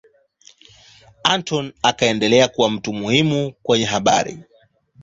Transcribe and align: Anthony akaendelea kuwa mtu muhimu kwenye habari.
Anthony 1.23 1.73
akaendelea 1.83 2.47
kuwa 2.47 2.69
mtu 2.69 2.93
muhimu 2.93 3.53
kwenye 3.63 3.85
habari. 3.85 4.39